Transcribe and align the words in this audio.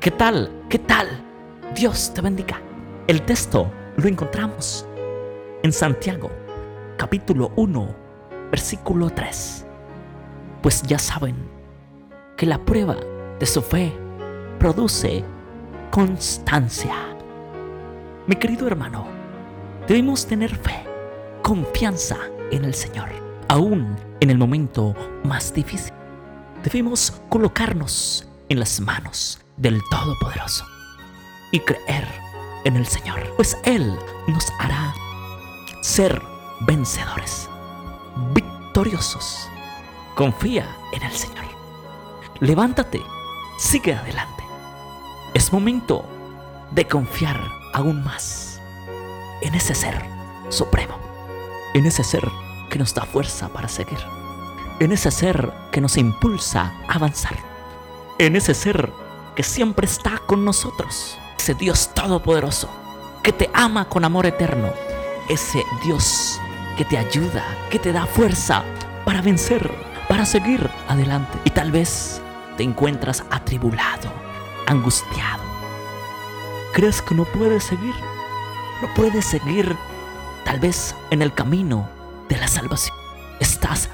¿Qué 0.00 0.10
tal? 0.10 0.50
¿Qué 0.70 0.78
tal? 0.78 1.08
Dios 1.74 2.14
te 2.14 2.22
bendiga. 2.22 2.58
El 3.06 3.20
texto 3.20 3.70
lo 3.98 4.08
encontramos 4.08 4.86
en 5.62 5.74
Santiago, 5.74 6.30
capítulo 6.96 7.52
1, 7.56 7.94
versículo 8.50 9.10
3. 9.10 9.66
Pues 10.62 10.80
ya 10.84 10.98
saben 10.98 11.36
que 12.38 12.46
la 12.46 12.64
prueba 12.64 12.96
de 13.38 13.44
su 13.44 13.60
fe 13.60 13.92
produce 14.58 15.22
constancia. 15.90 16.94
Mi 18.26 18.36
querido 18.36 18.68
hermano, 18.68 19.06
debemos 19.86 20.26
tener 20.26 20.56
fe, 20.56 20.82
confianza 21.42 22.16
en 22.50 22.64
el 22.64 22.72
Señor, 22.72 23.10
aún 23.48 23.96
en 24.20 24.30
el 24.30 24.38
momento 24.38 24.94
más 25.24 25.52
difícil. 25.52 25.92
Debemos 26.64 27.20
colocarnos 27.28 28.29
en 28.50 28.58
las 28.58 28.80
manos 28.80 29.40
del 29.56 29.80
Todopoderoso 29.90 30.66
y 31.52 31.60
creer 31.60 32.06
en 32.64 32.76
el 32.76 32.86
Señor, 32.86 33.32
pues 33.36 33.56
Él 33.64 33.96
nos 34.26 34.52
hará 34.58 34.92
ser 35.80 36.20
vencedores, 36.60 37.48
victoriosos. 38.34 39.48
Confía 40.16 40.68
en 40.92 41.02
el 41.02 41.12
Señor. 41.12 41.44
Levántate, 42.40 43.00
sigue 43.58 43.94
adelante. 43.94 44.42
Es 45.32 45.52
momento 45.52 46.04
de 46.72 46.86
confiar 46.86 47.40
aún 47.72 48.02
más 48.02 48.60
en 49.42 49.54
ese 49.54 49.74
ser 49.74 50.04
supremo, 50.48 50.98
en 51.72 51.86
ese 51.86 52.02
ser 52.02 52.28
que 52.68 52.80
nos 52.80 52.94
da 52.94 53.04
fuerza 53.04 53.48
para 53.48 53.68
seguir, 53.68 53.98
en 54.80 54.90
ese 54.90 55.10
ser 55.12 55.52
que 55.70 55.80
nos 55.80 55.96
impulsa 55.96 56.74
a 56.88 56.94
avanzar, 56.94 57.49
en 58.26 58.36
ese 58.36 58.52
ser 58.52 58.92
que 59.34 59.42
siempre 59.42 59.86
está 59.86 60.18
con 60.26 60.44
nosotros, 60.44 61.18
ese 61.38 61.54
Dios 61.54 61.90
todopoderoso 61.94 62.68
que 63.22 63.32
te 63.32 63.48
ama 63.54 63.88
con 63.88 64.04
amor 64.04 64.26
eterno, 64.26 64.70
ese 65.30 65.64
Dios 65.82 66.38
que 66.76 66.84
te 66.84 66.98
ayuda, 66.98 67.42
que 67.70 67.78
te 67.78 67.92
da 67.92 68.04
fuerza 68.04 68.62
para 69.06 69.22
vencer, 69.22 69.70
para 70.06 70.26
seguir 70.26 70.68
adelante. 70.86 71.38
Y 71.44 71.50
tal 71.50 71.72
vez 71.72 72.20
te 72.58 72.62
encuentras 72.62 73.24
atribulado, 73.30 74.12
angustiado. 74.66 75.42
¿Crees 76.74 77.00
que 77.00 77.14
no 77.14 77.24
puedes 77.24 77.64
seguir? 77.64 77.94
No 78.82 78.92
puedes 78.94 79.24
seguir 79.24 79.74
tal 80.44 80.60
vez 80.60 80.94
en 81.10 81.22
el 81.22 81.32
camino 81.32 81.88
de 82.28 82.36
la 82.36 82.48
salvación. 82.48 82.96
Estás, 83.40 83.88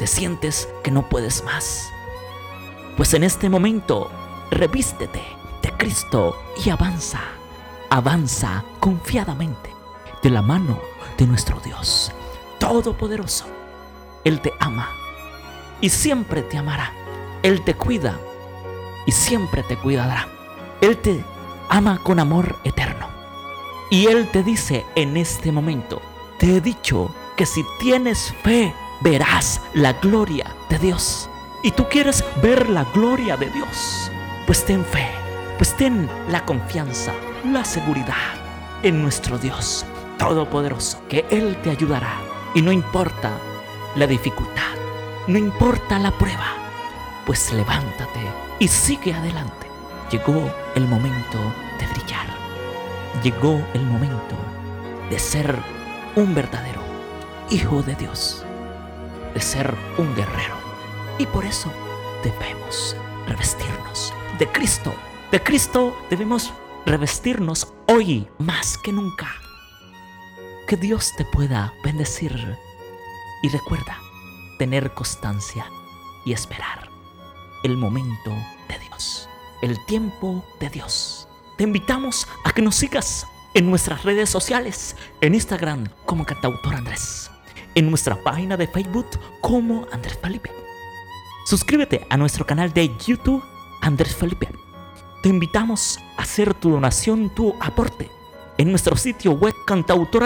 te 0.00 0.08
sientes 0.08 0.68
que 0.82 0.90
no 0.90 1.08
puedes 1.08 1.44
más. 1.44 1.92
Pues 2.96 3.14
en 3.14 3.24
este 3.24 3.48
momento, 3.48 4.10
revístete 4.50 5.22
de 5.62 5.72
Cristo 5.78 6.36
y 6.62 6.68
avanza, 6.68 7.20
avanza 7.88 8.64
confiadamente 8.80 9.70
de 10.22 10.30
la 10.30 10.42
mano 10.42 10.78
de 11.16 11.26
nuestro 11.26 11.58
Dios 11.60 12.12
Todopoderoso. 12.58 13.46
Él 14.24 14.40
te 14.40 14.52
ama 14.60 14.88
y 15.80 15.88
siempre 15.88 16.42
te 16.42 16.58
amará. 16.58 16.92
Él 17.42 17.62
te 17.62 17.74
cuida 17.74 18.20
y 19.06 19.12
siempre 19.12 19.62
te 19.64 19.76
cuidará. 19.76 20.28
Él 20.80 20.98
te 20.98 21.24
ama 21.68 21.98
con 22.02 22.20
amor 22.20 22.56
eterno. 22.62 23.08
Y 23.90 24.06
Él 24.06 24.28
te 24.30 24.42
dice 24.42 24.86
en 24.94 25.16
este 25.16 25.50
momento, 25.50 26.00
te 26.38 26.56
he 26.56 26.60
dicho 26.60 27.12
que 27.36 27.46
si 27.46 27.64
tienes 27.80 28.32
fe, 28.42 28.72
verás 29.00 29.60
la 29.74 29.94
gloria 29.94 30.54
de 30.68 30.78
Dios 30.78 31.28
y 31.62 31.70
tú 31.70 31.88
quieres 31.88 32.24
ver 32.42 32.68
la 32.68 32.84
gloria 32.84 33.36
de 33.36 33.48
Dios, 33.50 34.10
pues 34.46 34.64
ten 34.64 34.84
fe, 34.84 35.08
pues 35.58 35.76
ten 35.76 36.08
la 36.28 36.44
confianza, 36.44 37.12
la 37.44 37.64
seguridad 37.64 38.16
en 38.82 39.00
nuestro 39.00 39.38
Dios 39.38 39.86
Todopoderoso, 40.18 41.02
que 41.08 41.24
Él 41.30 41.56
te 41.62 41.70
ayudará. 41.70 42.20
Y 42.54 42.62
no 42.62 42.70
importa 42.70 43.30
la 43.96 44.06
dificultad, 44.06 44.74
no 45.26 45.38
importa 45.38 45.98
la 45.98 46.10
prueba, 46.10 46.54
pues 47.26 47.52
levántate 47.52 48.20
y 48.58 48.68
sigue 48.68 49.14
adelante. 49.14 49.66
Llegó 50.10 50.52
el 50.74 50.86
momento 50.86 51.38
de 51.78 51.86
brillar. 51.86 52.26
Llegó 53.22 53.60
el 53.74 53.84
momento 53.84 54.36
de 55.10 55.18
ser 55.18 55.56
un 56.16 56.34
verdadero 56.34 56.82
hijo 57.50 57.82
de 57.82 57.94
Dios, 57.94 58.44
de 59.34 59.40
ser 59.40 59.74
un 59.96 60.14
guerrero 60.14 60.71
y 61.18 61.26
por 61.26 61.44
eso 61.44 61.70
debemos 62.22 62.96
revestirnos 63.26 64.12
de 64.38 64.48
Cristo. 64.48 64.94
De 65.30 65.42
Cristo 65.42 65.96
debemos 66.10 66.52
revestirnos 66.86 67.72
hoy 67.86 68.28
más 68.38 68.78
que 68.78 68.92
nunca. 68.92 69.28
Que 70.66 70.76
Dios 70.76 71.12
te 71.16 71.24
pueda 71.24 71.72
bendecir. 71.84 72.56
Y 73.42 73.48
recuerda, 73.48 73.98
tener 74.58 74.92
constancia 74.94 75.66
y 76.24 76.32
esperar 76.32 76.88
el 77.64 77.76
momento 77.76 78.30
de 78.68 78.78
Dios, 78.78 79.28
el 79.62 79.76
tiempo 79.86 80.44
de 80.60 80.70
Dios. 80.70 81.28
Te 81.58 81.64
invitamos 81.64 82.26
a 82.44 82.52
que 82.52 82.62
nos 82.62 82.76
sigas 82.76 83.26
en 83.54 83.68
nuestras 83.68 84.04
redes 84.04 84.30
sociales, 84.30 84.96
en 85.20 85.34
Instagram 85.34 85.88
como 86.06 86.24
Cantautor 86.24 86.74
Andrés, 86.74 87.30
en 87.74 87.90
nuestra 87.90 88.16
página 88.22 88.56
de 88.56 88.66
Facebook 88.66 89.08
como 89.40 89.86
Andrés 89.92 90.18
Felipe 90.20 90.61
Suscríbete 91.52 92.06
a 92.08 92.16
nuestro 92.16 92.46
canal 92.46 92.72
de 92.72 92.96
YouTube 92.96 93.44
Andrés 93.82 94.16
Felipe. 94.16 94.48
Te 95.22 95.28
invitamos 95.28 95.98
a 96.16 96.22
hacer 96.22 96.54
tu 96.54 96.70
donación, 96.70 97.28
tu 97.28 97.54
aporte 97.60 98.08
en 98.56 98.70
nuestro 98.70 98.96
sitio 98.96 99.32
web 99.32 99.52
cantautor. 99.66 100.22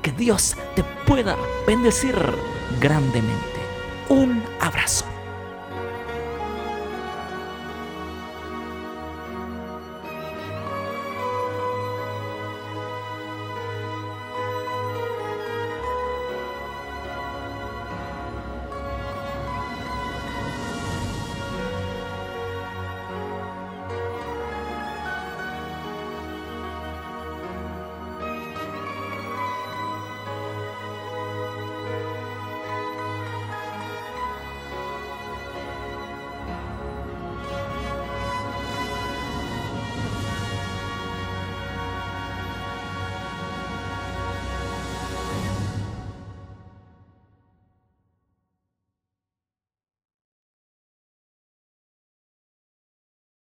Que 0.00 0.12
Dios 0.12 0.56
te 0.74 0.82
pueda 1.06 1.36
bendecir 1.66 2.14
grandemente. 2.80 3.60
Un 4.08 4.42
abrazo. 4.58 5.04